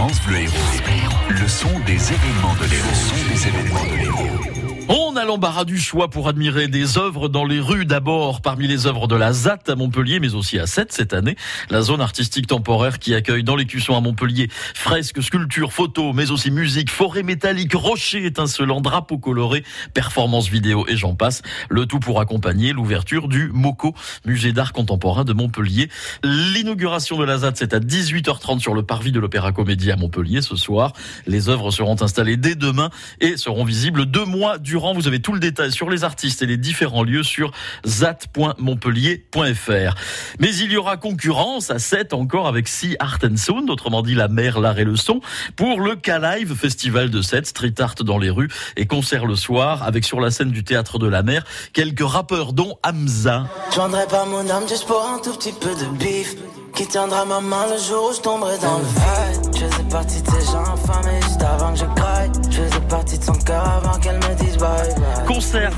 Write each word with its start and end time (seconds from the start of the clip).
France 0.00 0.22
Héros. 0.30 1.14
Le 1.28 1.46
son 1.46 1.78
des 1.80 1.92
événements 1.92 2.54
de 2.54 2.64
l'Héros. 2.70 2.88
Le 2.88 2.94
son 2.94 3.28
des 3.28 3.48
événements 3.48 3.84
de 3.84 3.96
l'Héros. 3.96 4.59
On 4.92 5.14
a 5.14 5.24
l'embarras 5.24 5.64
du 5.64 5.78
choix 5.78 6.10
pour 6.10 6.26
admirer 6.26 6.66
des 6.66 6.98
œuvres 6.98 7.28
dans 7.28 7.44
les 7.44 7.60
rues 7.60 7.86
d'abord 7.86 8.40
parmi 8.42 8.66
les 8.66 8.88
œuvres 8.88 9.06
de 9.06 9.14
la 9.14 9.32
ZAT 9.32 9.60
à 9.68 9.76
Montpellier 9.76 10.18
mais 10.18 10.34
aussi 10.34 10.58
à 10.58 10.66
Sète 10.66 10.92
cette 10.92 11.14
année. 11.14 11.36
La 11.68 11.80
zone 11.80 12.00
artistique 12.00 12.48
temporaire 12.48 12.98
qui 12.98 13.14
accueille 13.14 13.44
dans 13.44 13.54
les 13.54 13.66
cuissons 13.66 13.96
à 13.96 14.00
Montpellier 14.00 14.48
fresques, 14.74 15.22
sculptures, 15.22 15.72
photos 15.72 16.12
mais 16.12 16.32
aussi 16.32 16.50
musique, 16.50 16.90
forêt 16.90 17.22
métallique, 17.22 17.72
rochers 17.72 18.26
étincelants, 18.26 18.80
drapeaux 18.80 19.18
colorés, 19.18 19.62
performances 19.94 20.48
vidéo 20.48 20.84
et 20.88 20.96
j'en 20.96 21.14
passe. 21.14 21.42
Le 21.68 21.86
tout 21.86 22.00
pour 22.00 22.20
accompagner 22.20 22.72
l'ouverture 22.72 23.28
du 23.28 23.48
MOCO, 23.54 23.94
musée 24.24 24.52
d'art 24.52 24.72
contemporain 24.72 25.22
de 25.22 25.32
Montpellier. 25.32 25.88
L'inauguration 26.24 27.16
de 27.16 27.24
la 27.24 27.38
ZAT 27.38 27.52
c'est 27.54 27.74
à 27.74 27.78
18h30 27.78 28.58
sur 28.58 28.74
le 28.74 28.82
parvis 28.82 29.12
de 29.12 29.20
l'Opéra 29.20 29.52
Comédie 29.52 29.92
à 29.92 29.96
Montpellier 29.96 30.42
ce 30.42 30.56
soir. 30.56 30.94
Les 31.28 31.48
œuvres 31.48 31.70
seront 31.70 32.02
installées 32.02 32.36
dès 32.36 32.56
demain 32.56 32.90
et 33.20 33.36
seront 33.36 33.64
visibles 33.64 34.06
deux 34.06 34.24
mois 34.24 34.58
durant 34.58 34.79
vous 34.80 35.06
avez 35.06 35.20
tout 35.20 35.32
le 35.32 35.40
détail 35.40 35.72
sur 35.72 35.90
les 35.90 36.04
artistes 36.04 36.42
et 36.42 36.46
les 36.46 36.56
différents 36.56 37.02
lieux 37.02 37.22
sur 37.22 37.52
zat.montpellier.fr. 37.86 39.94
Mais 40.38 40.54
il 40.56 40.72
y 40.72 40.76
aura 40.76 40.96
concurrence 40.96 41.70
à 41.70 41.78
7 41.78 42.14
encore 42.14 42.48
avec 42.48 42.66
Sea 42.66 42.96
Art 42.98 43.18
and 43.22 43.36
Sound, 43.36 43.70
autrement 43.70 44.02
dit 44.02 44.14
la 44.14 44.28
mer, 44.28 44.58
l'art 44.58 44.78
et 44.78 44.84
le 44.84 44.96
son, 44.96 45.20
pour 45.56 45.80
le 45.80 45.96
K-Live 45.96 46.54
Festival 46.54 47.10
de 47.10 47.20
7, 47.20 47.46
street 47.46 47.74
art 47.78 47.96
dans 48.00 48.18
les 48.18 48.30
rues 48.30 48.48
et 48.76 48.86
concert 48.86 49.26
le 49.26 49.36
soir 49.36 49.82
avec 49.82 50.04
sur 50.04 50.20
la 50.20 50.30
scène 50.30 50.50
du 50.50 50.64
théâtre 50.64 50.98
de 50.98 51.06
la 51.06 51.22
mer 51.22 51.44
quelques 51.72 52.06
rappeurs 52.06 52.52
dont 52.52 52.78
Hamza. 52.82 53.46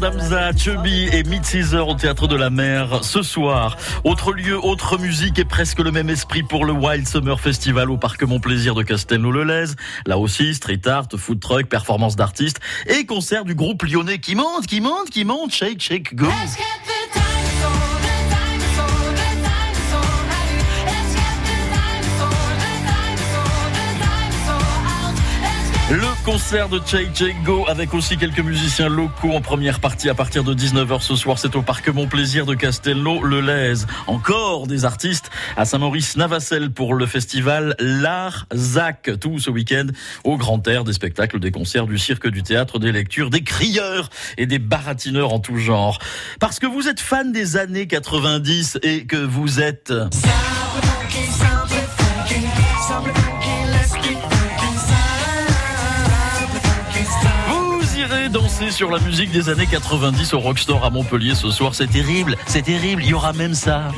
d'Amza, 0.01 0.53
Chubby 0.57 1.09
et 1.12 1.23
Mid-Caesar 1.25 1.89
au 1.89 1.95
Théâtre 1.95 2.29
de 2.29 2.37
la 2.37 2.51
Mer 2.51 3.03
ce 3.03 3.23
soir. 3.23 3.77
Autre 4.05 4.33
lieu, 4.33 4.59
autre 4.62 4.99
musique 4.99 5.39
et 5.39 5.45
presque 5.45 5.79
le 5.81 5.91
même 5.91 6.11
esprit 6.11 6.43
pour 6.43 6.65
le 6.65 6.73
Wild 6.73 7.07
Summer 7.09 7.41
Festival 7.41 7.91
au 7.91 7.97
Parc 7.97 8.23
Mon 8.23 8.41
Plaisir 8.41 8.75
de 8.75 8.83
Castelnau-le-Lez. 8.83 9.75
Là 10.07 10.19
aussi, 10.19 10.55
street 10.55 10.83
art, 10.87 11.09
food 11.17 11.41
truck, 11.41 11.67
performance 11.67 12.17
d'artistes 12.17 12.61
et 12.87 13.07
concert 13.07 13.45
du 13.45 13.55
groupe 13.55 13.83
lyonnais 13.83 14.19
qui 14.19 14.34
monte, 14.34 14.67
qui 14.67 14.81
monte, 14.81 15.11
qui 15.11 15.25
monte, 15.25 15.53
shake, 15.53 15.81
shake, 15.81 16.15
go. 16.15 16.27
Concert 26.33 26.70
de 26.70 26.80
Chey 26.86 27.11
Chey 27.12 27.36
Go 27.44 27.66
avec 27.69 27.92
aussi 27.92 28.16
quelques 28.16 28.41
musiciens 28.41 28.88
locaux 28.88 29.33
en 29.33 29.42
première 29.42 29.80
partie 29.80 30.08
à 30.08 30.14
partir 30.14 30.44
de 30.44 30.55
19h 30.55 31.02
ce 31.02 31.14
soir. 31.14 31.38
C'est 31.38 31.55
au 31.56 31.61
parc 31.61 31.91
Mon 31.91 32.06
Plaisir 32.06 32.47
de 32.47 32.55
Castelnau-le-Lez. 32.55 33.84
Encore 34.06 34.66
des 34.66 34.86
artistes 34.86 35.30
à 35.58 35.66
Saint-Maurice-Navacelle 35.66 36.70
pour 36.70 36.94
le 36.94 37.05
festival 37.05 37.77
L'Art 37.78 38.47
Zac. 38.55 39.10
Tout 39.20 39.41
ce 39.41 39.50
week-end 39.50 39.88
au 40.25 40.38
grand 40.38 40.66
air 40.69 40.84
des 40.84 40.94
spectacles, 40.94 41.38
des 41.38 41.50
concerts, 41.50 41.86
du 41.86 41.98
cirque, 41.98 42.27
du 42.28 42.42
théâtre, 42.42 42.78
des 42.78 42.92
lectures, 42.92 43.28
des 43.28 43.44
crieurs 43.44 44.08
et 44.38 44.47
des 44.47 44.58
baratineurs 44.58 45.34
en 45.34 45.38
tout 45.38 45.58
genre. 45.58 45.98
Parce 46.41 46.58
que 46.58 46.66
vous 46.66 46.88
êtes 46.88 47.00
fan 47.00 47.33
des 47.33 47.58
années 47.58 47.86
90 47.86 48.78
et 48.83 49.05
que 49.05 49.19
vous 49.19 49.60
êtes... 49.60 49.92
irez 58.03 58.28
danser 58.28 58.72
sur 58.72 58.91
la 58.91 58.98
musique 58.98 59.31
des 59.31 59.48
années 59.48 59.67
90 59.67 60.34
au 60.34 60.41
Rockstore 60.41 60.84
à 60.84 60.91
Montpellier 60.91 61.37
ce 61.37 61.50
soir. 61.50 61.72
C'est 61.75 61.87
terrible, 61.87 62.37
c'est 62.47 62.62
terrible. 62.62 63.03
Il 63.04 63.10
y 63.10 63.15
aura 63.15 63.32
même 63.32 63.54
ça. 63.54 63.88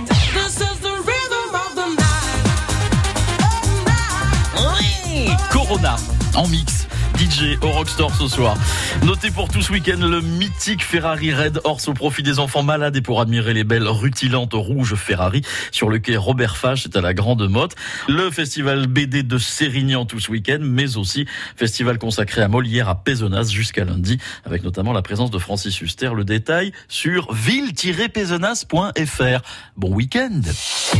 Corona 5.50 5.96
en 6.34 6.48
mix. 6.48 6.86
DJ 7.16 7.58
au 7.62 7.70
Rockstore 7.70 8.14
ce 8.14 8.28
soir. 8.28 8.56
Notez 9.02 9.30
pour 9.30 9.48
tout 9.48 9.62
ce 9.62 9.72
week-end 9.72 9.96
le 9.98 10.20
mythique 10.20 10.84
Ferrari 10.84 11.32
Red 11.32 11.60
Horse 11.64 11.88
au 11.88 11.94
profit 11.94 12.22
des 12.22 12.38
enfants 12.38 12.62
malades 12.62 12.96
et 12.96 13.00
pour 13.00 13.20
admirer 13.20 13.54
les 13.54 13.64
belles 13.64 13.88
rutilantes 13.88 14.54
rouges 14.54 14.94
Ferrari 14.94 15.42
sur 15.70 15.88
le 15.88 15.98
quai 15.98 16.16
Robert 16.16 16.56
Fache, 16.56 16.84
c'est 16.84 16.96
à 16.96 17.00
la 17.00 17.14
Grande 17.14 17.48
Motte. 17.48 17.74
Le 18.08 18.30
festival 18.30 18.86
BD 18.86 19.22
de 19.22 19.38
Sérignan 19.38 20.04
tout 20.06 20.20
ce 20.20 20.30
week-end, 20.30 20.58
mais 20.60 20.96
aussi 20.96 21.26
festival 21.56 21.98
consacré 21.98 22.42
à 22.42 22.48
Molière 22.48 22.88
à 22.88 22.96
Pézenas 22.96 23.50
jusqu'à 23.50 23.84
lundi, 23.84 24.18
avec 24.44 24.64
notamment 24.64 24.92
la 24.92 25.02
présence 25.02 25.30
de 25.30 25.38
Francis 25.38 25.80
Huster. 25.80 26.10
Le 26.14 26.24
détail 26.24 26.72
sur 26.88 27.32
ville-pézenas.fr. 27.32 29.40
Bon 29.76 29.94
week-end 29.94 30.40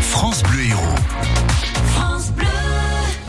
France 0.01 0.43
Bleu 0.43 0.65
Héros. 0.65 0.95
France 1.87 2.33
Bleu. 2.33 2.64